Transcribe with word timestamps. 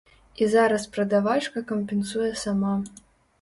І 0.43 0.45
зараз 0.53 0.87
прадавачка 0.95 1.63
кампенсуе 1.73 2.31
сама. 2.47 2.73